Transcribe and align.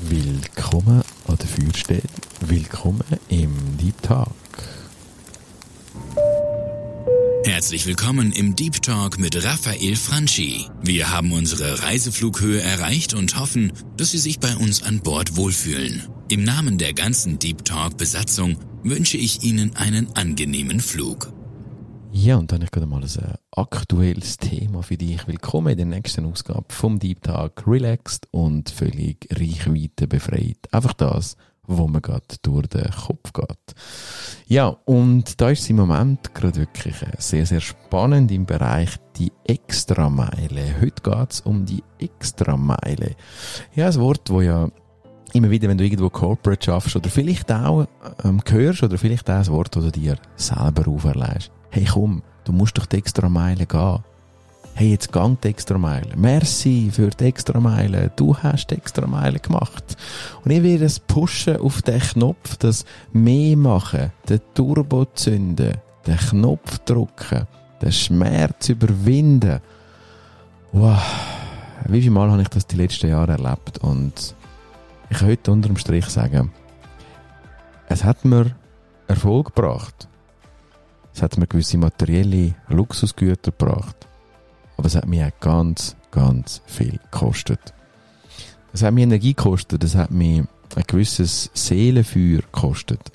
Willkommen 0.00 1.02
an 1.26 1.36
der 1.36 1.48
Feuerstelle. 1.48 2.02
Willkommen 2.42 3.02
im 3.28 3.52
Deep 3.78 4.00
Talk. 4.00 4.32
Herzlich 7.44 7.84
willkommen 7.84 8.30
im 8.30 8.54
Deep 8.54 8.80
Talk 8.80 9.18
mit 9.18 9.44
Raphael 9.44 9.96
Franchi. 9.96 10.66
Wir 10.82 11.10
haben 11.10 11.32
unsere 11.32 11.82
Reiseflughöhe 11.82 12.60
erreicht 12.60 13.12
und 13.14 13.40
hoffen, 13.40 13.72
dass 13.96 14.12
Sie 14.12 14.18
sich 14.18 14.38
bei 14.38 14.54
uns 14.54 14.84
an 14.84 15.00
Bord 15.00 15.34
wohlfühlen. 15.34 16.04
Im 16.28 16.44
Namen 16.44 16.78
der 16.78 16.92
ganzen 16.92 17.40
Deep 17.40 17.64
Talk 17.64 17.96
Besatzung 17.96 18.56
wünsche 18.84 19.16
ich 19.16 19.42
Ihnen 19.42 19.74
einen 19.74 20.14
angenehmen 20.16 20.78
Flug. 20.78 21.32
Ja, 22.10 22.36
und 22.36 22.50
dann 22.50 22.58
habe 22.58 22.64
ich 22.64 22.70
gerade 22.70 22.86
mal 22.86 23.02
ein 23.02 23.04
äh, 23.04 23.36
aktuelles 23.52 24.38
Thema 24.38 24.82
für 24.82 24.96
dich. 24.96 25.26
Willkommen 25.28 25.68
in 25.68 25.76
der 25.76 25.86
nächsten 25.86 26.24
Ausgabe 26.24 26.64
vom 26.70 26.98
Deep 26.98 27.22
Talk. 27.22 27.64
Relaxed 27.66 28.26
und 28.30 28.70
völlig 28.70 29.28
Reichweite 29.30 30.06
befreit. 30.06 30.56
Einfach 30.72 30.94
das, 30.94 31.36
wo 31.66 31.86
mir 31.86 32.00
gerade 32.00 32.24
durch 32.40 32.66
den 32.68 32.90
Kopf 32.90 33.34
geht. 33.34 33.74
Ja, 34.46 34.68
und 34.86 35.38
da 35.38 35.50
ist 35.50 35.60
es 35.60 35.70
im 35.70 35.76
Moment 35.76 36.34
gerade 36.34 36.56
wirklich 36.56 37.02
äh, 37.02 37.12
sehr, 37.18 37.44
sehr 37.44 37.60
spannend 37.60 38.32
im 38.32 38.46
Bereich 38.46 38.96
die 39.16 39.32
Extrameile. 39.44 40.80
Heute 40.80 41.02
geht 41.02 41.32
es 41.32 41.40
um 41.42 41.66
die 41.66 41.84
Extrameile. 41.98 43.16
Ja, 43.74 43.88
ein 43.88 43.94
Wort, 43.96 44.30
wo 44.30 44.40
ja 44.40 44.70
immer 45.34 45.50
wieder, 45.50 45.68
wenn 45.68 45.76
du 45.76 45.84
irgendwo 45.84 46.08
Corporate 46.08 46.64
schaffst 46.64 46.96
oder 46.96 47.10
vielleicht 47.10 47.52
auch 47.52 47.86
ähm, 48.24 48.40
hörst 48.48 48.82
oder 48.82 48.96
vielleicht 48.96 49.28
auch 49.28 49.34
ein 49.34 49.46
Wort, 49.48 49.76
das 49.76 49.84
du 49.84 49.90
dir 49.90 50.16
selber 50.36 50.88
auferlegst 50.88 51.52
hey 51.78 51.86
komm, 51.86 52.22
du 52.44 52.52
musst 52.52 52.76
doch 52.76 52.86
die 52.86 52.96
extra 52.96 53.28
Meile 53.28 53.66
gehen. 53.66 53.98
Hey, 54.74 54.90
jetzt 54.90 55.12
gang 55.12 55.40
die 55.40 55.48
extra 55.48 55.78
Meile. 55.78 56.16
Merci 56.16 56.90
für 56.92 57.08
die 57.10 57.24
extra 57.24 57.58
Meile. 57.58 58.12
Du 58.14 58.36
hast 58.36 58.68
die 58.68 58.76
extra 58.76 59.06
Meile 59.06 59.38
gemacht. 59.38 59.96
Und 60.44 60.50
ich 60.50 60.62
werde 60.62 60.84
es 60.84 61.00
pushen 61.00 61.56
auf 61.56 61.82
den 61.82 62.00
Knopf, 62.00 62.56
das 62.56 62.84
mehr 63.12 63.56
machen, 63.56 64.12
den 64.28 64.40
Turbo 64.54 65.04
zünden, 65.06 65.78
den 66.06 66.16
Knopf 66.16 66.78
drücken, 66.80 67.46
den 67.82 67.92
Schmerz 67.92 68.68
überwinden. 68.68 69.60
Wow. 70.72 71.02
Wie 71.86 72.02
viel 72.02 72.10
Mal 72.10 72.30
habe 72.30 72.42
ich 72.42 72.48
das 72.48 72.66
die 72.66 72.76
letzten 72.76 73.08
Jahre 73.08 73.32
erlebt? 73.32 73.78
Und 73.78 74.34
ich 75.10 75.18
kann 75.18 75.28
heute 75.28 75.52
unterm 75.52 75.76
Strich 75.76 76.06
sagen, 76.06 76.52
es 77.88 78.04
hat 78.04 78.24
mir 78.24 78.54
Erfolg 79.06 79.54
gebracht. 79.54 80.08
Es 81.18 81.22
hat 81.22 81.36
mir 81.36 81.48
gewisse 81.48 81.78
materielle 81.78 82.54
Luxusgüter 82.68 83.50
gebracht. 83.50 84.06
Aber 84.76 84.86
es 84.86 84.94
hat 84.94 85.08
mir 85.08 85.26
auch 85.26 85.40
ganz, 85.40 85.96
ganz 86.12 86.62
viel 86.66 87.00
gekostet. 87.10 87.74
Es 88.72 88.84
hat 88.84 88.94
mir 88.94 89.02
Energie 89.02 89.34
gekostet, 89.34 89.82
es 89.82 89.96
hat 89.96 90.12
mir 90.12 90.46
ein 90.76 90.84
gewisses 90.86 91.50
Seelenfeuer 91.54 92.42
gekostet. 92.42 93.10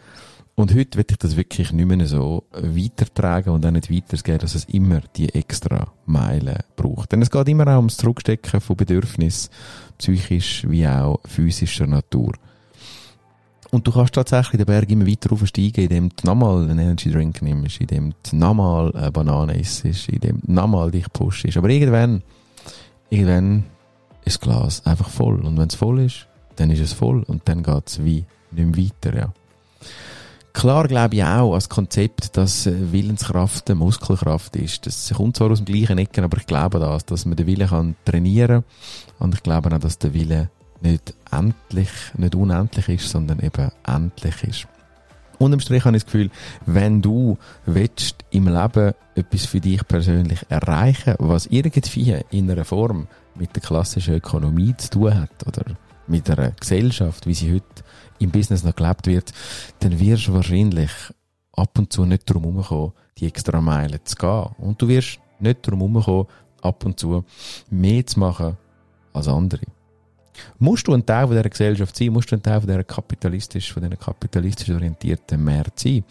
Und 0.56 0.76
heute 0.76 0.98
will 0.98 1.06
ich 1.10 1.18
das 1.18 1.38
wirklich 1.38 1.72
nicht 1.72 1.86
mehr 1.86 2.06
so 2.06 2.44
weitertragen 2.52 3.54
und 3.54 3.66
auch 3.66 3.72
nicht 3.72 3.90
weitergeben, 3.90 4.40
dass 4.40 4.56
es 4.56 4.66
immer 4.66 5.00
die 5.16 5.34
extra 5.34 5.88
Meilen 6.06 6.60
braucht. 6.76 7.14
Denn 7.14 7.22
es 7.22 7.32
geht 7.32 7.48
immer 7.48 7.70
auch 7.70 7.78
ums 7.78 7.96
Zurückstecken 7.96 8.60
von 8.60 8.76
Bedürfnissen, 8.76 9.50
psychisch 9.98 10.66
wie 10.68 10.86
auch 10.86 11.22
physischer 11.26 11.88
Natur. 11.88 12.34
Und 13.74 13.88
du 13.88 13.92
kannst 13.92 14.14
tatsächlich 14.14 14.60
den 14.60 14.68
Berg 14.68 14.88
immer 14.92 15.08
weiter 15.08 15.32
aufsteigen, 15.32 15.86
indem 15.86 16.10
du 16.10 16.28
nochmal 16.28 16.62
einen 16.70 16.78
Energy 16.78 17.10
Drink 17.10 17.42
nimmst, 17.42 17.82
indem 17.82 18.14
du 18.22 18.36
nochmal 18.36 18.96
eine 18.96 19.12
Banane 19.12 19.60
isst, 19.60 19.84
indem 19.84 20.42
du 20.42 20.52
nochmal 20.52 20.92
dich 20.92 21.12
pushst. 21.12 21.58
Aber 21.58 21.70
irgendwann, 21.70 22.22
irgendwann 23.10 23.64
ist 24.26 24.36
das 24.36 24.40
Glas 24.42 24.86
einfach 24.86 25.10
voll. 25.10 25.42
Und 25.42 25.58
wenn 25.58 25.70
es 25.70 25.74
voll 25.74 26.02
ist, 26.02 26.28
dann 26.58 26.70
ist 26.70 26.82
es 26.82 26.94
voll 26.94 27.24
und 27.24 27.42
dann 27.46 27.64
geht 27.64 27.88
es 27.88 28.04
wie 28.04 28.26
nicht 28.52 28.78
mehr 28.78 28.78
weiter, 28.78 29.18
ja. 29.18 29.34
Klar 30.54 30.88
glaube 30.88 31.16
ich 31.16 31.24
auch 31.24 31.56
als 31.56 31.68
Konzept, 31.68 32.38
dass 32.38 32.70
Willenskraft 32.72 33.72
eine 33.72 33.80
Muskelkraft 33.80 34.56
ist. 34.56 34.86
Das 34.86 35.12
kommt 35.16 35.38
zwar 35.38 35.50
aus 35.50 35.64
dem 35.64 35.66
gleichen 35.66 35.98
Ecken, 35.98 36.24
aber 36.24 36.38
ich 36.38 36.46
glaube 36.46 36.78
das, 36.78 37.08
dass 37.08 37.26
man 37.26 37.38
den 37.38 37.48
Willen 37.48 37.68
kann 37.68 37.96
trainieren 38.06 38.64
und 39.18 39.34
ich 39.34 39.42
glaube 39.42 39.74
auch, 39.74 39.80
dass 39.80 39.98
der 39.98 40.14
Wille 40.14 40.52
nicht 40.84 41.14
endlich, 41.32 41.90
nicht 42.18 42.36
unendlich 42.36 42.90
ist, 42.90 43.10
sondern 43.10 43.40
eben 43.40 43.72
endlich 43.86 44.44
ist. 44.44 44.68
Unterm 45.40 45.60
Strich 45.60 45.84
habe 45.84 45.98
ich 45.98 46.04
das 46.04 46.12
Gefühl, 46.12 46.30
wenn 46.66 47.02
du 47.02 47.38
willst 47.66 48.24
im 48.30 48.48
Leben 48.48 48.94
etwas 49.16 49.46
für 49.46 49.60
dich 49.60 49.86
persönlich 49.88 50.40
erreichen, 50.50 51.16
was 51.20 51.48
irgendwie 51.48 52.22
in 52.30 52.50
einer 52.50 52.66
Form 52.66 53.08
mit 53.36 53.56
der 53.56 53.62
klassischen 53.62 54.16
Ökonomie 54.16 54.76
zu 54.78 54.92
tun 54.92 55.20
hat 55.20 55.48
oder 55.48 55.64
mit 56.08 56.30
einer 56.30 56.52
Gesellschaft, 56.52 57.26
wie 57.26 57.34
sie 57.34 57.54
heute 57.54 57.84
im 58.20 58.32
Business 58.32 58.64
noch 58.64 58.76
gelebt 58.76 59.08
wird, 59.08 59.34
dann 59.80 60.00
wirst 60.00 60.28
du 60.28 60.34
wahrscheinlich 60.34 60.92
ab 61.54 61.78
und 61.78 61.92
zu 61.92 62.06
nicht 62.06 62.30
darum 62.30 62.44
herumkommen, 62.44 62.94
die 63.18 63.28
extra 63.28 63.62
Meilen 63.62 64.00
zu 64.04 64.16
gehen. 64.16 64.46
Und 64.58 64.82
du 64.82 64.88
wirst 64.88 65.20
nicht 65.40 65.66
darum 65.66 65.82
herumkommen, 65.82 66.28
ab 66.62 66.86
und 66.86 67.00
zu 67.00 67.26
mehr 67.70 68.06
zu 68.06 68.20
machen 68.20 68.58
als 69.14 69.28
andere. 69.28 69.62
Musst 70.60 70.88
du 70.88 70.94
ein 70.94 71.06
Teil 71.06 71.28
von 71.28 71.36
dieser 71.36 71.50
Gesellschaft 71.50 71.96
sein? 71.96 72.10
Musst 72.10 72.32
du 72.32 72.36
ein 72.36 72.44
Teil 72.44 72.60
von 72.60 72.68
dieser 72.68 72.84
kapitalistisch, 72.84 73.74
von 73.74 73.84
dieser 73.84 73.98
kapitalistisch 73.98 74.70
orientierten 74.70 75.44
Märkte 75.44 75.90
sein? 75.90 76.04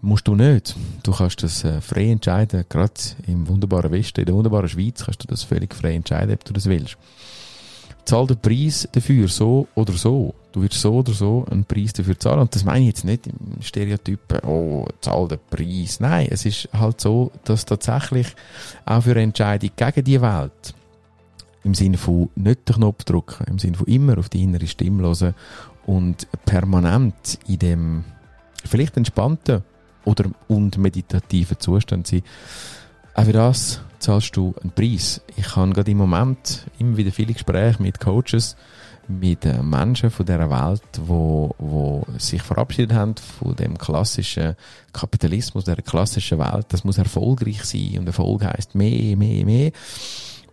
Musst 0.00 0.28
du 0.28 0.34
nicht. 0.36 0.76
Du 1.02 1.12
kannst 1.12 1.42
das 1.42 1.64
äh, 1.64 1.80
frei 1.80 2.10
entscheiden. 2.10 2.64
Gerade 2.68 2.94
im 3.26 3.48
wunderbaren 3.48 3.90
Westen, 3.90 4.20
in 4.20 4.26
der 4.26 4.34
wunderbaren 4.34 4.68
Schweiz 4.68 5.04
kannst 5.04 5.24
du 5.24 5.26
das 5.26 5.42
völlig 5.42 5.74
frei 5.74 5.94
entscheiden, 5.94 6.34
ob 6.34 6.44
du 6.44 6.52
das 6.52 6.66
willst. 6.66 6.96
Zahl 8.04 8.26
den 8.26 8.38
Preis 8.38 8.88
dafür, 8.92 9.28
so 9.28 9.66
oder 9.74 9.92
so. 9.92 10.34
Du 10.52 10.62
wirst 10.62 10.80
so 10.80 10.94
oder 10.94 11.12
so 11.12 11.44
einen 11.50 11.64
Preis 11.64 11.92
dafür 11.92 12.18
zahlen. 12.18 12.40
Und 12.40 12.54
das 12.54 12.64
meine 12.64 12.80
ich 12.80 12.86
jetzt 12.86 13.04
nicht 13.04 13.26
im 13.26 13.60
Stereotypen, 13.60 14.38
oh, 14.46 14.86
zahl 15.00 15.28
den 15.28 15.38
Preis. 15.50 16.00
Nein, 16.00 16.28
es 16.30 16.46
ist 16.46 16.68
halt 16.72 17.00
so, 17.00 17.32
dass 17.44 17.66
tatsächlich 17.66 18.28
auch 18.86 19.02
für 19.02 19.10
eine 19.10 19.22
Entscheidung 19.22 19.70
gegen 19.76 20.04
die 20.04 20.22
Welt 20.22 20.74
im 21.68 21.74
Sinne 21.74 21.98
von 21.98 22.30
nicht 22.34 22.66
den 22.66 22.76
Knopf 22.76 23.04
drücken, 23.04 23.44
im 23.46 23.58
Sinne 23.58 23.76
von 23.76 23.86
immer 23.86 24.16
auf 24.16 24.30
die 24.30 24.42
innere 24.42 24.66
Stimme 24.66 25.02
hören 25.02 25.34
und 25.84 26.26
permanent 26.46 27.38
in 27.46 27.58
dem 27.58 28.04
vielleicht 28.64 28.96
entspannten 28.96 29.62
oder 30.06 30.30
und 30.48 30.78
meditativen 30.78 31.60
Zustand 31.60 32.06
sein. 32.06 32.22
Auch 33.14 33.24
für 33.24 33.32
das 33.32 33.82
zahlst 33.98 34.34
du 34.34 34.54
einen 34.62 34.72
Preis. 34.72 35.20
Ich 35.36 35.56
habe 35.56 35.72
gerade 35.72 35.90
im 35.90 35.98
Moment 35.98 36.66
immer 36.78 36.96
wieder 36.96 37.12
viele 37.12 37.34
Gespräche 37.34 37.82
mit 37.82 38.00
Coaches, 38.00 38.56
mit 39.06 39.44
äh, 39.44 39.62
Menschen 39.62 40.10
von 40.10 40.24
dieser 40.24 40.48
Welt, 40.48 40.82
wo, 41.04 41.54
wo 41.58 42.06
sich 42.16 42.40
verabschiedet 42.40 42.96
haben 42.96 43.14
von 43.16 43.56
dem 43.56 43.76
klassischen 43.76 44.56
Kapitalismus, 44.94 45.64
der 45.64 45.76
klassischen 45.76 46.38
Welt. 46.38 46.66
Das 46.70 46.84
muss 46.84 46.96
erfolgreich 46.96 47.64
sein 47.64 47.98
und 47.98 48.06
Erfolg 48.06 48.44
heißt 48.44 48.74
mehr, 48.74 49.16
mehr, 49.16 49.44
mehr. 49.44 49.72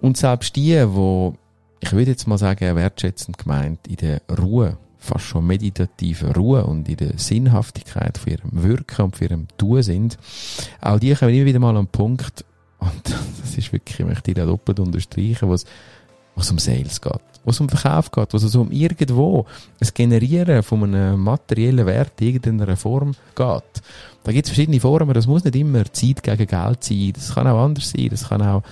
Und 0.05 0.17
selbst 0.17 0.55
die, 0.55 0.79
wo 0.87 1.33
ich 1.79 1.91
würde 1.91 2.11
jetzt 2.11 2.27
mal 2.27 2.37
sagen, 2.37 2.75
wertschätzend 2.75 3.39
gemeint, 3.39 3.87
in 3.87 3.95
der 3.95 4.21
Ruhe, 4.39 4.77
fast 4.99 5.25
schon 5.25 5.47
meditative 5.47 6.31
Ruhe 6.35 6.63
und 6.63 6.87
in 6.87 6.97
der 6.97 7.17
Sinnhaftigkeit 7.17 8.19
von 8.19 8.33
ihrem 8.33 8.63
Wirken 8.63 9.05
und 9.05 9.15
von 9.15 9.27
ihrem 9.27 9.47
Tun 9.57 9.81
sind, 9.81 10.19
auch 10.79 10.99
die 10.99 11.15
kommen 11.15 11.33
immer 11.33 11.45
wieder 11.47 11.57
mal 11.57 11.75
an 11.75 11.85
den 11.85 11.87
Punkt, 11.87 12.45
und 12.77 13.01
das 13.41 13.57
ist 13.57 13.73
wirklich, 13.73 13.99
ich 13.99 14.05
möchte 14.05 14.35
da 14.35 14.45
doppelt 14.45 14.79
unterstreichen, 14.79 15.49
was 15.49 15.65
was 16.35 16.51
um 16.51 16.59
Sales 16.59 17.01
geht, 17.01 17.13
was 17.43 17.59
um 17.59 17.69
Verkauf 17.69 18.11
geht, 18.11 18.33
was 18.33 18.43
also 18.43 18.61
um 18.61 18.71
irgendwo 18.71 19.45
das 19.79 19.93
Generieren 19.93 20.61
von 20.61 20.83
einem 20.83 21.19
materiellen 21.19 21.85
Wert 21.85 22.19
in 22.19 22.27
irgendeiner 22.27 22.75
Form 22.75 23.13
geht. 23.35 23.81
Da 24.23 24.31
gibt 24.31 24.45
es 24.45 24.51
verschiedene 24.51 24.79
Formen, 24.79 25.13
das 25.13 25.27
muss 25.27 25.45
nicht 25.45 25.55
immer 25.55 25.85
Zeit 25.85 26.21
gegen 26.21 26.45
Geld 26.45 26.83
sein, 26.83 27.13
das 27.15 27.33
kann 27.33 27.47
auch 27.47 27.63
anders 27.63 27.89
sein, 27.89 28.09
das 28.11 28.27
kann 28.27 28.41
auch 28.41 28.63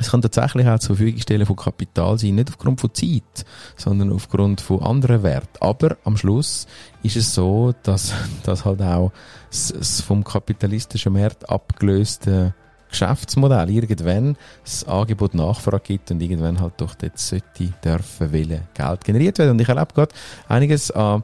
es 0.00 0.10
kann 0.10 0.22
tatsächlich 0.22 0.66
auch 0.66 0.78
zur 0.78 0.96
Verfügung 0.96 1.20
stellen 1.20 1.46
von 1.46 1.56
Kapital 1.56 2.18
sein, 2.18 2.34
nicht 2.34 2.48
aufgrund 2.48 2.80
von 2.80 2.94
Zeit, 2.94 3.44
sondern 3.76 4.12
aufgrund 4.12 4.60
von 4.60 4.82
anderen 4.82 5.22
Werten. 5.22 5.58
Aber 5.60 5.96
am 6.04 6.16
Schluss 6.16 6.66
ist 7.02 7.16
es 7.16 7.34
so, 7.34 7.74
dass, 7.82 8.12
dass 8.42 8.64
halt 8.64 8.82
auch 8.82 9.12
das 9.50 10.00
vom 10.00 10.24
kapitalistischen 10.24 11.12
Markt 11.12 11.48
abgelöste 11.48 12.54
Geschäftsmodell 12.90 13.70
irgendwann 13.70 14.36
das 14.64 14.84
Angebot 14.84 15.34
Nachfrage 15.34 15.84
gibt 15.84 16.10
und 16.10 16.20
irgendwann 16.20 16.60
halt 16.60 16.74
doch 16.78 16.94
dort 16.94 17.18
sollte, 17.18 17.72
dürfen, 17.84 18.32
wollen 18.32 18.62
Geld 18.74 19.04
generiert 19.04 19.38
werden. 19.38 19.52
Und 19.52 19.60
ich 19.60 19.68
erlebe 19.68 19.94
gerade 19.94 20.14
einiges 20.48 20.90
an 20.90 21.22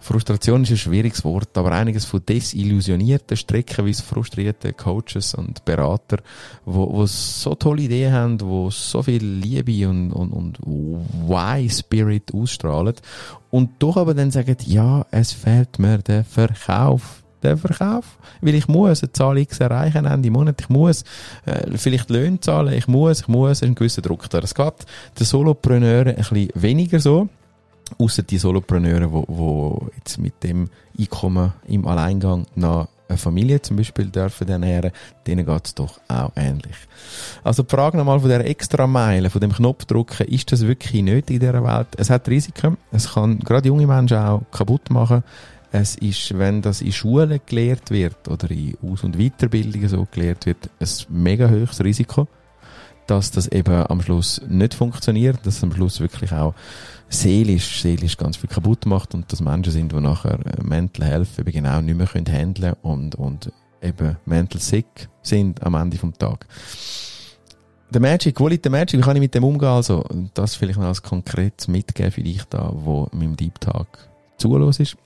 Frustration 0.00 0.62
ist 0.62 0.70
ein 0.70 0.76
schwieriges 0.76 1.24
Wort, 1.24 1.56
aber 1.56 1.72
einiges 1.72 2.04
von 2.04 2.24
desillusionierten, 2.24 3.36
streckenweise 3.36 4.02
frustrierten 4.02 4.76
Coaches 4.76 5.34
und 5.34 5.64
Berater, 5.64 6.18
wo, 6.64 6.92
wo 6.92 7.06
so 7.06 7.54
tolle 7.54 7.82
Ideen 7.82 8.12
haben, 8.12 8.40
wo 8.40 8.70
so 8.70 9.02
viel 9.02 9.24
Liebe 9.24 9.88
und, 9.88 10.12
und, 10.12 10.32
und 10.32 10.58
Why-Spirit 11.26 12.32
ausstrahlen 12.32 12.94
und 13.50 13.70
doch 13.78 13.96
aber 13.96 14.14
dann 14.14 14.30
sagen, 14.30 14.56
ja, 14.66 15.06
es 15.10 15.32
fehlt 15.32 15.78
mir 15.78 15.98
der 15.98 16.24
Verkauf 16.24 17.22
der 17.42 17.56
Verkauf. 17.56 18.18
Weil 18.40 18.54
ich 18.54 18.68
muss 18.68 19.02
eine 19.02 19.12
Zahl 19.12 19.38
X 19.38 19.60
erreichen 19.60 20.06
Ende 20.06 20.30
Monat. 20.30 20.60
Ich 20.60 20.68
muss 20.68 21.04
äh, 21.46 21.76
vielleicht 21.76 22.10
Löhne 22.10 22.40
zahlen. 22.40 22.72
Ich 22.74 22.88
muss, 22.88 23.20
ich 23.20 23.28
muss, 23.28 23.62
einen 23.62 23.74
gewissen 23.74 24.02
Druck 24.02 24.28
da. 24.30 24.40
Das 24.40 24.54
geht 24.54 24.74
den 25.18 25.26
Solopreneuren 25.26 26.16
ein 26.16 26.16
bisschen 26.16 26.48
weniger 26.54 27.00
so. 27.00 27.28
Außer 27.96 28.22
die 28.22 28.38
Solopreneure, 28.38 29.10
wo, 29.10 29.24
wo 29.28 29.88
jetzt 29.96 30.18
mit 30.18 30.42
dem 30.42 30.68
Einkommen 30.98 31.52
im 31.66 31.86
Alleingang 31.86 32.46
nach 32.54 32.88
eine 33.08 33.18
Familie 33.18 33.62
zum 33.62 33.76
Beispiel 33.78 34.06
dürfen 34.06 34.48
ernähren, 34.48 34.92
denen 35.26 35.46
geht's 35.46 35.74
doch 35.74 35.98
auch 36.08 36.32
ähnlich. 36.36 36.76
Also 37.42 37.62
die 37.62 37.74
Frage 37.74 37.96
nochmal 37.96 38.20
von 38.20 38.28
der 38.28 38.46
extra 38.46 38.86
Meile, 38.86 39.30
von 39.30 39.40
dem 39.40 39.52
Knopfdrucken, 39.52 40.26
ist 40.26 40.52
das 40.52 40.66
wirklich 40.66 41.02
nötig 41.02 41.36
in 41.36 41.40
dieser 41.40 41.64
Welt? 41.64 41.88
Es 41.96 42.10
hat 42.10 42.28
Risiken, 42.28 42.76
es 42.92 43.14
kann 43.14 43.38
gerade 43.38 43.68
junge 43.68 43.86
Menschen 43.86 44.18
auch 44.18 44.42
kaputt 44.50 44.90
machen. 44.90 45.24
Es 45.70 45.96
ist, 45.96 46.38
wenn 46.38 46.62
das 46.62 46.80
in 46.80 46.92
Schulen 46.92 47.40
gelehrt 47.44 47.90
wird 47.90 48.28
oder 48.28 48.50
in 48.50 48.76
Aus- 48.82 49.04
und 49.04 49.18
Weiterbildungen 49.18 49.88
so 49.88 50.06
gelehrt 50.10 50.46
wird, 50.46 50.70
ein 50.80 50.88
mega 51.08 51.48
hohes 51.48 51.82
Risiko, 51.82 52.26
dass 53.06 53.30
das 53.30 53.48
eben 53.48 53.86
am 53.86 54.00
Schluss 54.00 54.40
nicht 54.48 54.74
funktioniert, 54.74 55.38
dass 55.44 55.56
es 55.56 55.62
am 55.62 55.72
Schluss 55.72 56.00
wirklich 56.00 56.32
auch 56.32 56.54
seelisch, 57.08 57.82
seelisch 57.82 58.16
ganz 58.16 58.36
viel 58.36 58.50
kaputt 58.50 58.86
macht 58.86 59.14
und 59.14 59.30
dass 59.32 59.40
Menschen 59.40 59.72
sind, 59.72 59.92
die 59.92 60.00
nachher 60.00 60.38
äh, 60.46 60.62
Mental 60.62 61.06
Health 61.06 61.38
eben 61.38 61.52
genau 61.52 61.80
nicht 61.80 61.96
mehr 61.96 62.06
können 62.06 62.32
handeln 62.32 62.74
und, 62.82 63.14
und 63.14 63.52
eben 63.82 64.16
mental 64.26 64.60
sick 64.60 65.08
sind 65.22 65.62
am 65.62 65.74
Ende 65.74 65.98
vom 65.98 66.12
Tag. 66.16 66.46
Der 67.90 68.00
Magic, 68.02 68.38
wo 68.38 68.48
liegt 68.48 68.64
der 68.64 68.72
Magic? 68.72 69.00
Wie 69.00 69.02
kann 69.02 69.16
ich 69.16 69.22
mit 69.22 69.34
dem 69.34 69.44
umgehen? 69.44 69.68
Also, 69.68 70.04
das 70.34 70.54
vielleicht 70.54 70.78
noch 70.78 70.86
als 70.86 71.02
konkretes 71.02 71.68
Mitgeben 71.68 72.12
für 72.12 72.22
dich 72.22 72.44
da, 72.44 72.70
wo 72.74 73.08
meinem 73.12 73.34
Deep 73.34 73.58
Talk 73.60 73.98
zulos 74.36 74.78
ist. 74.78 74.96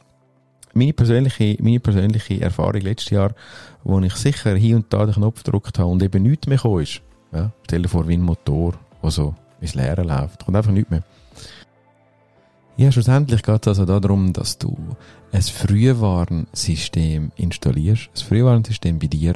Meine 0.74 0.92
persönliche, 0.92 1.56
meine 1.60 1.78
persönliche 1.78 2.40
Erfahrung 2.40 2.80
letztes 2.80 3.10
Jahr, 3.10 3.34
wo 3.84 4.00
ich 4.00 4.14
sicher 4.14 4.56
hier 4.56 4.76
und 4.76 4.92
da 4.92 5.04
den 5.04 5.14
Knopf 5.14 5.44
gedrückt 5.44 5.78
habe 5.78 5.90
und 5.90 6.02
eben 6.02 6.22
nichts 6.22 6.48
mehr 6.48 6.56
gekommen 6.56 6.82
ist. 6.82 7.02
Ja, 7.32 7.52
stell 7.64 7.82
dir 7.82 7.88
vor, 7.88 8.08
wie 8.08 8.14
ein 8.14 8.22
Motor, 8.22 8.74
der 9.02 9.10
so 9.10 9.34
ins 9.60 9.74
Leere 9.74 10.02
läuft. 10.02 10.44
Kommt 10.44 10.56
einfach 10.56 10.72
nichts 10.72 10.90
mehr. 10.90 11.04
Ja, 12.82 12.90
schlussendlich 12.90 13.44
geht 13.44 13.64
es 13.64 13.78
also 13.78 14.00
darum, 14.00 14.32
dass 14.32 14.58
du 14.58 14.76
ein 15.30 15.40
Frühwarnsystem 15.40 17.30
installierst, 17.36 18.10
ein 18.12 18.26
Frühwarnsystem 18.26 18.98
bei 18.98 19.06
dir, 19.06 19.34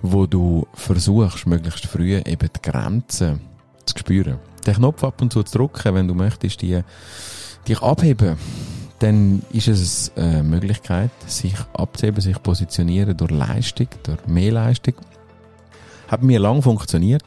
wo 0.00 0.24
du 0.24 0.66
versuchst, 0.72 1.46
möglichst 1.46 1.84
früh 1.84 2.16
eben 2.16 2.48
die 2.56 2.62
Grenzen 2.62 3.42
zu 3.84 3.98
spüren. 3.98 4.38
Den 4.66 4.76
Knopf 4.76 5.04
ab 5.04 5.20
und 5.20 5.30
zu 5.30 5.42
zu 5.42 5.58
drücken, 5.58 5.94
wenn 5.94 6.08
du 6.08 6.14
möchtest, 6.14 6.62
die, 6.62 6.80
dich 7.68 7.82
abheben, 7.82 8.38
dann 9.00 9.42
ist 9.52 9.68
es 9.68 10.10
eine 10.16 10.42
Möglichkeit, 10.42 11.10
sich 11.26 11.56
abzuheben, 11.74 12.22
sich 12.22 12.42
positionieren 12.42 13.14
durch 13.14 13.30
Leistung, 13.30 13.88
durch 14.04 14.26
mehr 14.26 14.52
Leistung. 14.52 14.94
Hat 16.08 16.22
mir 16.22 16.40
lang 16.40 16.62
funktioniert 16.62 17.24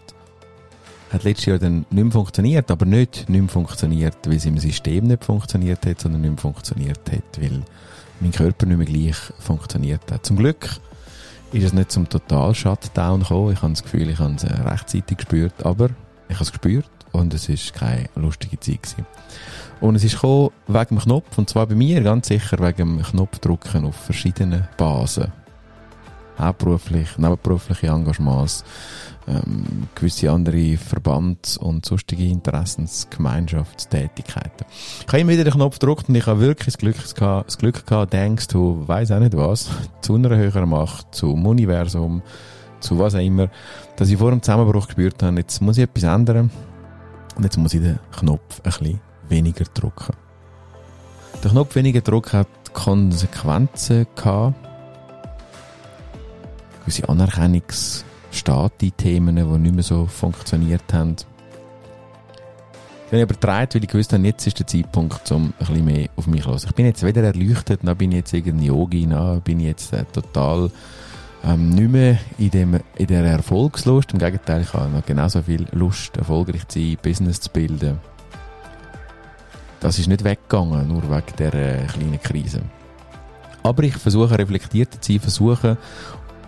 hat 1.13 1.23
letztes 1.23 1.45
Jahr 1.45 1.59
dann 1.59 1.85
nicht 1.89 2.03
mehr 2.03 2.11
funktioniert, 2.11 2.71
aber 2.71 2.85
nicht 2.85 3.29
nicht 3.29 3.41
mehr 3.41 3.49
funktioniert, 3.49 4.17
weil 4.25 4.35
es 4.35 4.45
im 4.45 4.57
System 4.57 5.05
nicht 5.05 5.23
funktioniert 5.23 5.85
hat, 5.85 6.01
sondern 6.01 6.21
nicht 6.21 6.31
mehr 6.31 6.39
funktioniert 6.39 7.11
hat, 7.11 7.41
weil 7.41 7.61
mein 8.19 8.31
Körper 8.31 8.65
nicht 8.65 8.77
mehr 8.77 8.87
gleich 8.87 9.17
funktioniert 9.39 10.11
hat. 10.11 10.25
Zum 10.25 10.37
Glück 10.37 10.79
ist 11.51 11.63
es 11.63 11.73
nicht 11.73 11.91
zum 11.91 12.09
Total-Shutdown 12.09 13.21
gekommen. 13.21 13.53
Ich 13.53 13.61
habe 13.61 13.73
das 13.73 13.83
Gefühl, 13.83 14.09
ich 14.09 14.19
habe 14.19 14.33
es 14.35 14.43
rechtzeitig 14.43 15.17
gespürt, 15.17 15.65
aber 15.65 15.89
ich 16.29 16.35
habe 16.35 16.45
es 16.45 16.51
gespürt 16.51 16.89
und 17.11 17.33
es 17.33 17.47
ist 17.47 17.73
keine 17.73 18.09
lustige 18.15 18.59
Zeit 18.59 18.81
gewesen. 18.83 19.05
Und 19.81 19.95
es 19.95 20.03
ist 20.03 20.15
gekommen 20.15 20.49
wegen 20.67 20.95
dem 20.95 20.99
Knopf, 20.99 21.37
und 21.37 21.49
zwar 21.49 21.67
bei 21.67 21.75
mir 21.75 22.01
ganz 22.01 22.27
sicher 22.27 22.57
wegen 22.59 22.97
dem 22.97 23.03
Knopfdrücken 23.03 23.85
auf 23.85 23.95
verschiedenen 23.95 24.67
Basen. 24.77 25.31
Hauptberuflich, 26.45 27.17
nebenberufliche 27.17 27.87
Engagements, 27.87 28.63
ähm, 29.27 29.87
gewisse 29.95 30.31
andere 30.31 30.77
Verbands- 30.77 31.57
und 31.57 31.85
sonstige 31.85 32.25
Interessensgemeinschaftstätigkeiten. 32.25 34.65
Ich 35.01 35.07
habe 35.07 35.19
immer 35.19 35.31
wieder 35.31 35.45
den 35.45 35.53
Knopf 35.53 35.79
gedrückt 35.79 36.09
und 36.09 36.15
ich 36.15 36.27
habe 36.27 36.41
wirklich 36.41 36.75
das 36.75 36.77
Glück 36.77 37.15
gehabt, 37.15 37.47
das 37.47 37.57
Glück 37.57 37.85
gehabt, 37.85 38.11
denkst 38.13 38.47
du, 38.47 38.85
weiss 38.87 39.11
auch 39.11 39.19
nicht 39.19 39.37
was, 39.37 39.69
zu 40.01 40.15
einer 40.15 40.35
höheren 40.35 40.69
Macht, 40.69 41.15
zum 41.15 41.45
Universum, 41.45 42.21
zu 42.79 42.97
was 42.99 43.15
auch 43.15 43.19
immer, 43.19 43.49
dass 43.95 44.09
ich 44.09 44.17
vor 44.17 44.31
dem 44.31 44.41
Zusammenbruch 44.41 44.87
gespürt 44.87 45.23
habe, 45.23 45.37
jetzt 45.37 45.61
muss 45.61 45.77
ich 45.77 45.83
etwas 45.83 46.03
ändern 46.03 46.51
und 47.35 47.43
jetzt 47.43 47.57
muss 47.57 47.73
ich 47.73 47.81
den 47.81 47.99
Knopf 48.11 48.61
ein 48.63 48.71
bisschen 48.71 49.01
weniger 49.29 49.65
drücken. 49.73 50.13
Der 51.43 51.51
Knopf 51.51 51.75
weniger 51.75 52.01
drücken 52.01 52.39
hat 52.39 52.47
Konsequenzen 52.73 54.07
gehabt, 54.15 54.55
gewisse 56.85 57.09
Anerkennungs- 57.09 58.05
Stati-Themen, 58.33 59.35
die 59.35 59.43
nicht 59.43 59.75
mehr 59.75 59.83
so 59.83 60.05
funktioniert 60.05 60.91
haben. 60.91 61.15
Dann 61.15 61.27
habe 63.07 63.17
ich 63.17 63.23
übertragen, 63.23 63.69
weil 63.73 63.83
ich 63.83 63.89
gewusst 63.89 64.11
habe, 64.11 64.23
jetzt 64.23 64.47
ist 64.47 64.57
der 64.57 64.67
Zeitpunkt, 64.67 65.31
um 65.31 65.45
ein 65.45 65.53
bisschen 65.59 65.85
mehr 65.85 66.09
auf 66.15 66.25
mich 66.25 66.41
zu 66.41 66.49
hören. 66.49 66.61
Ich 66.65 66.73
bin 66.73 66.85
jetzt 66.87 67.03
weder 67.03 67.23
erleuchtet, 67.23 67.81
dann 67.83 67.95
bin 67.95 68.11
ich 68.11 68.17
jetzt 68.17 68.33
irgendein 68.33 68.65
Yogi, 68.65 69.07
dann 69.07 69.41
bin 69.41 69.59
ich 69.59 69.67
jetzt 69.67 69.93
äh, 69.93 70.03
total 70.11 70.71
ähm, 71.43 71.69
nicht 71.69 71.91
mehr 71.91 72.17
in, 72.39 72.49
dem, 72.49 72.79
in 72.95 73.07
der 73.07 73.23
Erfolgslust. 73.23 74.13
Im 74.13 74.19
Gegenteil, 74.19 74.61
ich 74.61 74.73
habe 74.73 74.89
noch 74.89 75.05
genauso 75.05 75.43
viel 75.43 75.67
Lust, 75.71 76.17
erfolgreich 76.17 76.67
zu 76.67 76.79
sein, 76.79 76.97
Business 77.03 77.39
zu 77.39 77.51
bilden. 77.51 77.99
Das 79.79 79.99
ist 79.99 80.07
nicht 80.07 80.23
weggegangen, 80.23 80.87
nur 80.87 81.03
wegen 81.03 81.35
der 81.37 81.53
äh, 81.53 81.85
kleinen 81.85 82.21
Krise. 82.21 82.63
Aber 83.61 83.83
ich 83.83 83.95
versuche 83.95 84.37
reflektierter 84.37 84.99
zu 84.99 85.11
sein, 85.11 85.21
versuche 85.21 85.77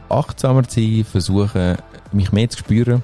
achtsamer 0.10 0.68
zu 0.68 0.80
sein, 0.80 1.04
versuchen, 1.04 1.78
mich 2.12 2.32
mehr 2.32 2.50
zu 2.50 2.60
spüren. 2.60 3.04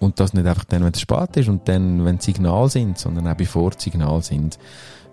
Und 0.00 0.18
das 0.18 0.34
nicht 0.34 0.46
einfach 0.46 0.64
dann, 0.64 0.84
wenn 0.84 0.92
es 0.92 1.00
spät 1.00 1.36
ist 1.36 1.48
und 1.48 1.68
dann, 1.68 2.04
wenn 2.04 2.16
es 2.16 2.24
Signal 2.24 2.68
sind, 2.68 2.98
sondern 2.98 3.28
auch 3.28 3.36
bevor 3.36 3.70
es 3.70 3.82
Signal 3.82 4.20
sind, 4.22 4.58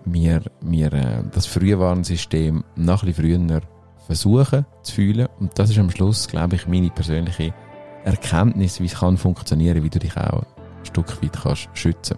mir, 0.05 0.41
mir 0.61 0.91
äh, 0.93 1.23
das 1.31 1.45
Frühwarnsystem 1.45 2.63
noch 2.75 3.03
ein 3.03 3.13
bisschen 3.13 3.47
früher 3.47 3.61
versuchen 4.07 4.65
zu 4.81 4.95
fühlen. 4.95 5.27
Und 5.39 5.57
das 5.59 5.69
ist 5.69 5.77
am 5.77 5.91
Schluss, 5.91 6.27
glaube 6.27 6.55
ich, 6.55 6.67
meine 6.67 6.89
persönliche 6.89 7.53
Erkenntnis, 8.03 8.79
wie 8.79 8.85
es 8.85 8.95
kann 8.95 9.17
funktionieren, 9.17 9.83
wie 9.83 9.89
du 9.89 9.99
dich 9.99 10.17
auch 10.17 10.41
ein 10.41 10.85
Stück 10.85 11.21
weit 11.21 11.39
kannst 11.39 11.69
schützen. 11.73 12.17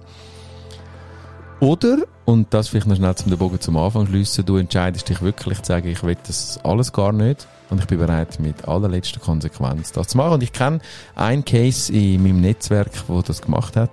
Oder, 1.61 1.99
und 2.25 2.55
das 2.55 2.69
vielleicht 2.69 2.87
noch 2.87 2.95
schnell 2.95 3.13
zum 3.13 3.37
Bogen 3.37 3.61
zum 3.61 3.77
Anfang 3.77 4.07
schliessen, 4.07 4.43
du 4.43 4.57
entscheidest 4.57 5.07
dich 5.07 5.21
wirklich 5.21 5.61
zu 5.61 5.67
sagen, 5.67 5.89
ich 5.89 6.01
will 6.01 6.17
das 6.25 6.59
alles 6.63 6.91
gar 6.91 7.13
nicht 7.13 7.47
und 7.69 7.79
ich 7.79 7.85
bin 7.85 7.99
bereit, 7.99 8.39
mit 8.39 8.67
allerletzter 8.67 9.19
Konsequenz 9.19 9.91
das 9.91 10.07
zu 10.07 10.17
machen. 10.17 10.33
Und 10.33 10.43
ich 10.43 10.53
kenne 10.53 10.79
einen 11.13 11.45
Case 11.45 11.93
in 11.93 12.23
meinem 12.23 12.41
Netzwerk, 12.41 12.89
wo 13.07 13.21
das 13.21 13.43
gemacht 13.43 13.75
hat. 13.75 13.91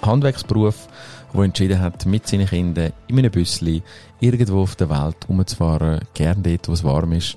Handwerksberuf, 0.00 0.86
wo 1.32 1.42
entschieden 1.42 1.80
hat, 1.80 2.06
mit 2.06 2.28
seinen 2.28 2.46
Kindern 2.46 2.92
in 3.08 3.18
einem 3.18 3.32
Büssli 3.32 3.82
irgendwo 4.20 4.62
auf 4.62 4.76
der 4.76 4.88
Welt 4.88 5.16
rumzufahren, 5.28 6.02
gern 6.14 6.44
dort, 6.44 6.68
wo 6.68 6.72
es 6.72 6.84
warm 6.84 7.10
ist. 7.14 7.36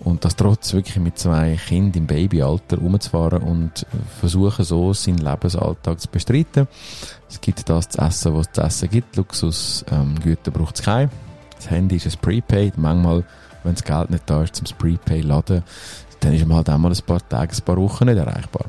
Und 0.00 0.24
das 0.24 0.36
trotz 0.36 0.74
wirklich 0.74 0.96
mit 0.98 1.18
zwei 1.18 1.58
Kindern 1.66 2.02
im 2.02 2.06
Babyalter 2.06 2.78
rumzufahren 2.78 3.42
und 3.42 3.86
versuchen 4.20 4.64
so 4.64 4.92
seinen 4.92 5.18
Lebensalltag 5.18 6.00
zu 6.00 6.08
bestreiten. 6.08 6.68
Es 7.28 7.40
gibt 7.40 7.68
das 7.68 7.88
zu 7.88 8.00
essen, 8.00 8.34
was 8.34 8.48
es 8.48 8.52
zu 8.52 8.60
essen 8.60 8.90
gibt. 8.90 9.16
Luxus, 9.16 9.84
ähm, 9.90 10.20
Güter 10.20 10.50
braucht 10.50 10.76
es 10.76 10.82
kein. 10.82 11.10
Das 11.56 11.70
Handy 11.70 11.96
ist 11.96 12.06
ein 12.06 12.20
Prepaid. 12.20 12.76
Manchmal 12.76 13.24
wenn 13.64 13.74
das 13.74 13.84
Geld 13.84 14.10
nicht 14.10 14.28
da 14.30 14.42
ist 14.42 14.54
zum 14.54 14.66
Prepay 14.78 15.22
laden, 15.22 15.64
dann 16.20 16.32
ist 16.34 16.46
man 16.46 16.58
halt 16.58 16.70
auch 16.70 16.78
mal 16.78 16.92
ein 16.92 17.06
paar 17.06 17.26
Tage, 17.28 17.54
ein 17.56 17.64
paar 17.64 17.76
Wochen 17.76 18.04
nicht 18.04 18.16
erreichbar. 18.16 18.66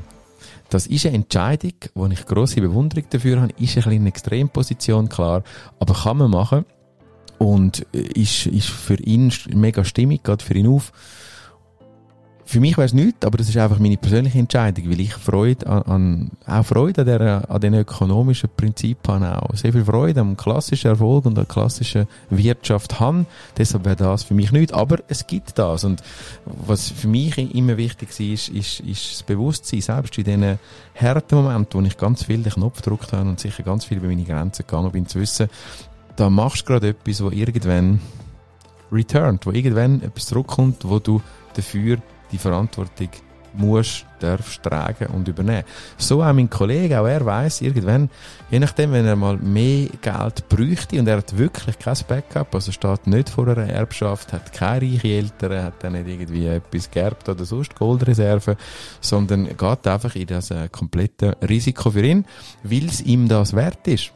Das 0.68 0.86
ist 0.88 1.06
eine 1.06 1.16
Entscheidung, 1.16 1.74
wo 1.94 2.06
ich 2.06 2.26
grosse 2.26 2.60
Bewunderung 2.60 3.04
dafür 3.08 3.40
habe, 3.40 3.52
ist 3.52 3.76
ein 3.76 3.82
bisschen 3.82 3.92
eine 3.92 4.08
Extremposition, 4.08 5.08
klar, 5.08 5.44
aber 5.78 5.94
kann 5.94 6.16
man 6.16 6.30
machen 6.30 6.64
und 7.38 7.80
ist, 7.92 8.46
ist 8.46 8.68
für 8.68 8.96
ihn 8.96 9.32
mega 9.54 9.84
stimmig, 9.84 10.24
geht 10.24 10.42
für 10.42 10.54
ihn 10.54 10.68
auf. 10.68 10.92
Für 12.48 12.60
mich 12.60 12.76
wäre 12.76 12.86
es 12.86 12.92
nichts, 12.92 13.26
aber 13.26 13.38
das 13.38 13.48
ist 13.48 13.56
einfach 13.56 13.80
meine 13.80 13.96
persönliche 13.96 14.38
Entscheidung, 14.38 14.88
weil 14.88 15.00
ich 15.00 15.14
Freude 15.14 15.66
an, 15.66 15.82
an 15.82 16.30
auch 16.46 16.64
Freude 16.64 17.00
an, 17.00 17.06
der, 17.08 17.50
an 17.50 17.60
den 17.60 17.74
ökonomischen 17.74 18.48
Prinzipien 18.56 19.24
habe, 19.24 19.56
sehr 19.56 19.72
viel 19.72 19.84
Freude 19.84 20.20
am 20.20 20.36
klassischen 20.36 20.86
Erfolg 20.86 21.26
und 21.26 21.36
an 21.40 21.48
klassischen 21.48 22.06
Wirtschaft 22.30 23.00
habe. 23.00 23.26
Deshalb 23.58 23.84
wäre 23.84 23.96
das 23.96 24.22
für 24.22 24.34
mich 24.34 24.52
nichts, 24.52 24.72
aber 24.72 24.98
es 25.08 25.26
gibt 25.26 25.58
das 25.58 25.82
und 25.82 26.04
was 26.44 26.88
für 26.88 27.08
mich 27.08 27.36
immer 27.36 27.76
wichtig 27.76 28.10
ist, 28.20 28.48
ist, 28.48 28.48
ist, 28.50 28.80
ist 28.80 29.12
das 29.12 29.22
Bewusstsein, 29.24 29.80
selbst 29.80 30.16
in 30.16 30.24
diesen 30.24 30.58
harten 30.94 31.34
Momenten, 31.34 31.80
wo 31.80 31.84
ich 31.84 31.96
ganz 31.96 32.22
viel 32.22 32.44
den 32.44 32.52
Knopf 32.52 32.80
gedrückt 32.80 33.12
habe 33.12 33.28
und 33.28 33.40
sicher 33.40 33.64
ganz 33.64 33.86
viel 33.86 33.98
über 33.98 34.06
meine 34.06 34.22
Grenzen 34.22 34.64
gegangen 34.64 34.92
bin, 34.92 35.08
zu 35.08 35.18
wissen, 35.18 35.48
da 36.16 36.30
machst 36.30 36.62
du 36.62 36.66
gerade 36.72 36.88
etwas, 36.88 37.22
wo 37.22 37.30
irgendwann 37.30 38.00
returnt, 38.90 39.46
wo 39.46 39.52
irgendwann 39.52 40.02
etwas 40.02 40.26
zurückkommt, 40.26 40.78
wo 40.84 40.98
du 40.98 41.20
dafür 41.54 41.98
die 42.32 42.38
Verantwortung 42.38 43.10
musst, 43.58 44.04
darfst 44.20 44.62
tragen 44.62 45.06
und 45.14 45.28
übernehmen. 45.28 45.64
So 45.96 46.22
auch 46.22 46.32
mein 46.32 46.50
Kollege, 46.50 47.00
auch 47.00 47.06
er 47.06 47.24
weiß 47.24 47.62
irgendwann, 47.62 48.10
je 48.50 48.58
nachdem, 48.58 48.92
wenn 48.92 49.06
er 49.06 49.16
mal 49.16 49.36
mehr 49.38 49.88
Geld 50.00 50.48
bräuchte 50.48 50.98
und 50.98 51.08
er 51.08 51.18
hat 51.18 51.36
wirklich 51.36 51.78
kein 51.78 51.96
Backup, 52.06 52.54
also 52.54 52.72
steht 52.72 53.06
nicht 53.06 53.30
vor 53.30 53.48
einer 53.48 53.68
Erbschaft, 53.68 54.32
hat 54.32 54.52
keine 54.52 54.82
reiche 54.82 55.08
Eltern, 55.08 55.62
hat 55.62 55.82
dann 55.82 55.92
nicht 55.92 56.08
irgendwie 56.08 56.46
etwas 56.46 56.90
geerbt 56.90 57.28
oder 57.28 57.44
sonst 57.44 57.74
Goldreserven, 57.74 58.56
sondern 59.00 59.48
geht 59.56 59.86
einfach 59.86 60.14
in 60.16 60.26
das 60.26 60.50
äh, 60.50 60.68
komplette 60.70 61.36
Risiko 61.46 61.90
für 61.90 62.04
ihn, 62.04 62.24
weil 62.62 62.86
es 62.86 63.00
ihm 63.00 63.28
das 63.28 63.54
wert 63.54 63.86
ist. 63.88 64.12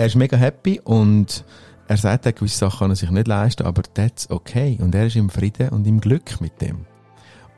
Er 0.00 0.06
ist 0.06 0.16
mega 0.16 0.34
happy 0.38 0.80
und 0.82 1.44
er 1.86 1.98
sagt, 1.98 2.24
er 2.24 2.32
gewisse 2.32 2.56
Sachen 2.56 2.78
kann 2.78 2.90
er 2.90 2.96
sich 2.96 3.10
nicht 3.10 3.28
leisten, 3.28 3.66
aber 3.66 3.82
that's 3.82 4.30
okay. 4.30 4.78
Und 4.80 4.94
er 4.94 5.08
ist 5.08 5.16
im 5.16 5.28
Frieden 5.28 5.68
und 5.68 5.86
im 5.86 6.00
Glück 6.00 6.40
mit 6.40 6.58
dem. 6.62 6.86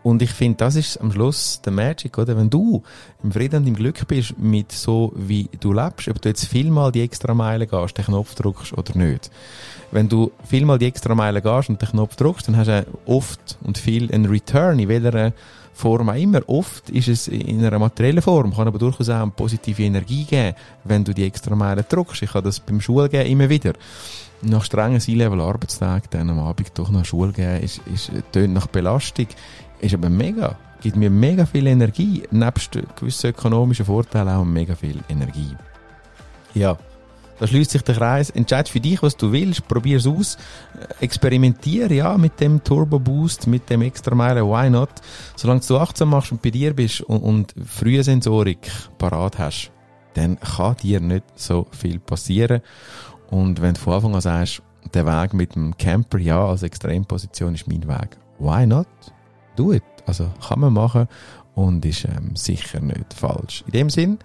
Und 0.02 0.21
ich 0.21 0.30
finde, 0.30 0.59
das 0.59 0.76
ist 0.76 1.00
am 1.00 1.12
Schluss 1.12 1.61
der 1.64 1.73
Magic, 1.73 2.18
oder? 2.18 2.37
Wenn 2.37 2.50
du 2.50 2.82
im 3.23 3.30
Frieden 3.30 3.62
und 3.62 3.68
im 3.68 3.75
Glück 3.75 4.06
bist 4.09 4.37
mit 4.38 4.73
so, 4.73 5.12
wie 5.14 5.49
du 5.61 5.73
lebst, 5.73 6.09
ob 6.09 6.21
du 6.21 6.28
jetzt 6.28 6.47
vielmal 6.47 6.90
die 6.90 7.02
extra 7.02 7.35
Meile 7.35 7.66
gehst, 7.66 7.97
den 7.97 8.04
Knopf 8.06 8.35
drückst 8.35 8.76
oder 8.76 8.97
nicht. 8.97 9.30
Wenn 9.92 10.09
du 10.09 10.32
vielmal 10.44 10.78
die 10.78 10.87
extra 10.87 11.14
Meile 11.14 11.40
gehst 11.40 11.68
und 11.68 11.80
den 11.80 11.88
Knopf 11.88 12.16
drückst, 12.16 12.49
dann 12.49 12.56
hast 12.56 12.68
du 12.68 12.85
oft 13.06 13.59
und 13.62 13.78
viel 13.78 14.12
einen 14.12 14.26
Return, 14.26 14.78
in 14.78 14.88
welcher 14.88 15.32
Form 15.73 16.09
auch 16.09 16.14
immer. 16.14 16.40
Oft 16.49 16.90
ist 16.90 17.09
es 17.09 17.28
in 17.28 17.64
einer 17.64 17.78
materiellen 17.78 18.23
Form, 18.23 18.54
kann 18.54 18.68
aber 18.68 18.78
durchaus 18.78 19.09
auch 19.09 19.23
eine 19.23 19.30
positive 19.30 19.82
Energie 19.82 20.25
geben, 20.25 20.54
wenn 20.85 21.04
du 21.04 21.14
die 21.14 21.25
extra 21.25 21.54
Meile 21.54 21.82
drückst. 21.82 22.23
Ich 22.23 22.35
habe 22.35 22.44
das 22.44 22.61
beim 22.61 22.80
Schul 22.80 23.09
geben, 23.09 23.28
immer 23.28 23.49
wieder. 23.49 23.73
Nach 24.42 24.64
strengen 24.64 25.00
C-Level-Arbeitstagen 25.00 26.09
dann 26.11 26.30
am 26.30 26.40
Abend 26.40 26.73
doch 26.75 26.90
noch 26.90 27.04
Schule 27.04 27.32
geben, 27.32 27.62
ist, 27.62 27.80
ist, 27.92 28.11
tönt 28.32 28.52
nach 28.52 28.66
Belastung. 28.66 29.28
Ist 29.82 29.94
aber 29.94 30.08
mega. 30.08 30.56
Gibt 30.80 30.96
mir 30.96 31.10
mega 31.10 31.44
viel 31.44 31.66
Energie. 31.66 32.22
Nebst 32.30 32.78
gewissen 32.96 33.30
ökonomischen 33.30 33.84
Vorteilen 33.84 34.28
auch 34.28 34.44
mega 34.44 34.74
viel 34.74 35.00
Energie. 35.08 35.54
Ja. 36.54 36.78
Da 37.38 37.48
schließt 37.48 37.72
sich 37.72 37.82
der 37.82 37.96
Kreis. 37.96 38.30
Entscheid 38.30 38.68
für 38.68 38.78
dich, 38.78 39.02
was 39.02 39.16
du 39.16 39.32
willst. 39.32 39.66
Probier 39.66 39.96
es 39.96 40.06
aus. 40.06 40.38
Experimentier, 41.00 41.90
ja, 41.90 42.16
mit 42.16 42.38
dem 42.40 42.62
Turbo 42.62 43.00
Boost, 43.00 43.48
mit 43.48 43.68
dem 43.68 43.82
extra 43.82 44.14
Meile. 44.14 44.46
Why 44.46 44.70
not? 44.70 44.90
Solange 45.34 45.62
du 45.66 45.78
achtsam 45.78 46.10
machst 46.10 46.30
und 46.30 46.40
bei 46.40 46.50
dir 46.50 46.74
bist 46.74 47.00
und, 47.00 47.20
und 47.22 47.54
frühe 47.66 48.04
Sensorik 48.04 48.70
parat 48.98 49.40
hast, 49.40 49.72
dann 50.14 50.38
kann 50.38 50.76
dir 50.76 51.00
nicht 51.00 51.24
so 51.34 51.66
viel 51.72 51.98
passieren. 51.98 52.60
Und 53.30 53.60
wenn 53.60 53.74
du 53.74 53.80
von 53.80 53.94
Anfang 53.94 54.14
an 54.14 54.20
sagst, 54.20 54.62
der 54.94 55.06
Weg 55.06 55.34
mit 55.34 55.56
dem 55.56 55.76
Camper, 55.76 56.18
ja, 56.18 56.44
als 56.46 56.62
Extremposition 56.62 57.54
ist 57.54 57.66
mein 57.66 57.88
Weg. 57.88 58.16
Why 58.38 58.66
not? 58.66 58.86
Do 59.56 59.73
it. 59.73 59.82
Also 60.06 60.28
kann 60.47 60.61
man 60.61 60.73
machen 60.73 61.09
und 61.54 61.85
ist 61.85 62.04
ähm, 62.04 62.35
sicher 62.35 62.80
nicht 62.80 63.14
falsch. 63.14 63.62
In 63.66 63.73
dem 63.73 63.90
Sinn 63.90 64.18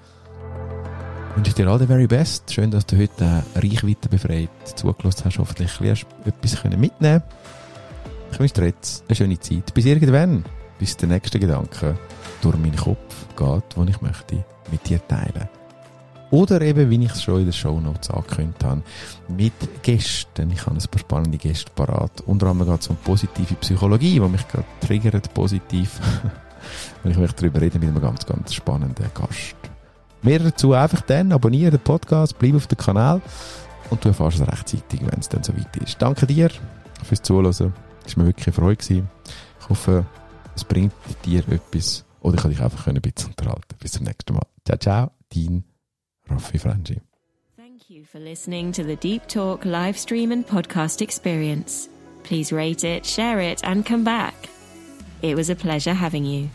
wünsche 1.35 1.49
ich 1.49 1.55
dir 1.55 1.67
all 1.67 1.79
the 1.79 1.85
very 1.85 2.07
best. 2.07 2.51
Schön, 2.51 2.71
dass 2.71 2.85
du 2.85 2.97
heute 2.97 3.43
äh, 3.55 3.59
Reichweite 3.59 4.09
befreit 4.09 4.49
zugelassen 4.75 5.25
hast. 5.25 5.39
Hoffentlich 5.39 5.79
wirst 5.81 6.05
du 6.23 6.29
etwas 6.29 6.63
mitnehmen 6.77 7.23
Ich 8.31 8.39
wünsche 8.39 8.55
dir 8.55 8.65
jetzt 8.67 9.03
eine 9.07 9.15
schöne 9.15 9.39
Zeit. 9.39 9.73
Bis 9.73 9.85
irgendwann. 9.85 10.45
Bis 10.79 10.95
der 10.95 11.09
nächste 11.09 11.39
Gedanke 11.39 11.97
durch 12.41 12.57
meinen 12.57 12.75
Kopf 12.75 13.27
geht, 13.35 13.75
den 13.75 13.87
ich 13.87 14.01
möchte 14.01 14.45
mit 14.71 14.87
dir 14.87 15.05
teilen. 15.07 15.56
Oder 16.29 16.61
eben, 16.61 16.89
wie 16.89 17.05
ich 17.05 17.11
es 17.11 17.23
schon 17.23 17.39
in 17.39 17.45
den 17.45 17.53
Show 17.53 17.79
Notes 17.79 18.09
angekündigt 18.09 18.63
habe, 18.63 18.81
mit 19.29 19.53
Gästen. 19.81 20.51
Ich 20.51 20.65
habe 20.65 20.75
ein 20.75 20.89
paar 20.89 20.99
spannende 20.99 21.37
Gäste 21.37 21.71
parat. 21.73 22.21
Unter 22.25 22.47
anderem 22.47 22.71
geht 22.71 22.81
es 22.81 22.87
um 22.87 22.97
positive 22.97 23.55
Psychologie, 23.55 24.19
die 24.19 24.19
mich 24.19 24.47
gerade 24.47 24.65
triggert, 24.81 25.33
positiv. 25.33 25.99
Wenn 27.03 27.13
ich 27.13 27.17
möchte 27.17 27.41
darüber 27.41 27.61
reden 27.61 27.79
mit 27.79 27.89
einem 27.89 28.01
ganz, 28.01 28.25
ganz 28.25 28.53
spannenden 28.53 29.09
Gast. 29.13 29.55
Mehr 30.21 30.39
dazu 30.39 30.73
einfach 30.73 31.01
dann, 31.01 31.31
abonniere 31.31 31.71
den 31.71 31.79
Podcast, 31.79 32.37
bleib 32.39 32.55
auf 32.55 32.67
dem 32.67 32.77
Kanal 32.77 33.21
und 33.89 34.03
du 34.03 34.09
erfährst 34.09 34.39
es 34.39 34.47
rechtzeitig, 34.47 35.01
wenn 35.01 35.19
es 35.19 35.29
dann 35.29 35.43
so 35.43 35.55
weit 35.55 35.77
ist. 35.77 36.01
Danke 36.01 36.27
dir 36.27 36.49
fürs 37.03 37.21
Zuhören. 37.21 37.51
Es 37.51 37.61
war 37.61 37.71
mir 38.17 38.25
wirklich 38.25 38.47
eine 38.47 38.53
Freude. 38.53 38.75
Gewesen. 38.75 39.09
Ich 39.61 39.69
hoffe, 39.69 40.05
es 40.55 40.63
bringt 40.63 40.93
dir 41.23 41.47
etwas 41.47 42.03
oder 42.21 42.35
ich 42.35 42.41
kann 42.41 42.51
dich 42.51 42.61
einfach 42.61 42.87
ein 42.87 42.95
bisschen 42.95 43.29
unterhalten. 43.29 43.75
Bis 43.79 43.93
zum 43.93 44.05
nächsten 44.05 44.33
Mal. 44.33 44.47
Ciao, 44.65 44.77
ciao, 44.77 45.11
dein 45.33 45.63
Frangi. 46.35 46.99
Thank 47.55 47.89
you 47.89 48.05
for 48.05 48.19
listening 48.19 48.71
to 48.73 48.83
the 48.83 48.95
Deep 48.97 49.27
Talk 49.27 49.65
live 49.65 49.97
stream 49.97 50.31
and 50.31 50.45
podcast 50.45 51.01
experience. 51.01 51.89
Please 52.23 52.51
rate 52.51 52.83
it, 52.83 53.05
share 53.05 53.39
it, 53.39 53.61
and 53.63 53.85
come 53.85 54.03
back. 54.03 54.49
It 55.21 55.35
was 55.35 55.49
a 55.49 55.55
pleasure 55.55 55.93
having 55.93 56.25
you. 56.25 56.49